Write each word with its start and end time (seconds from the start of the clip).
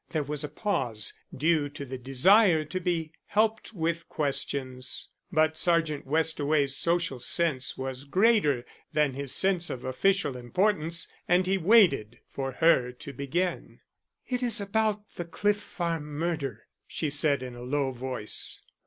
There 0.09 0.23
was 0.23 0.43
a 0.43 0.49
pause, 0.49 1.13
due 1.31 1.69
to 1.69 1.85
the 1.85 1.99
desire 1.99 2.65
to 2.65 2.79
be 2.79 3.11
helped 3.27 3.71
with 3.75 4.09
questions, 4.09 5.09
but 5.31 5.59
Sergeant 5.59 6.07
Westaway's 6.07 6.75
social 6.75 7.19
sense 7.19 7.77
was 7.77 8.05
greater 8.05 8.65
than 8.91 9.13
his 9.13 9.31
sense 9.31 9.69
of 9.69 9.83
official 9.85 10.35
importance, 10.35 11.07
and 11.27 11.45
he 11.45 11.59
waited 11.59 12.17
for 12.31 12.53
her 12.53 12.91
to 12.93 13.13
begin. 13.13 13.81
"It 14.27 14.41
is 14.41 14.59
about 14.59 15.03
the 15.17 15.25
Cliff 15.25 15.59
Farm 15.59 16.05
murder," 16.05 16.63
she 16.87 17.11
said 17.11 17.43
in 17.43 17.53
a 17.53 17.61
low 17.61 17.91
voice. 17.91 18.59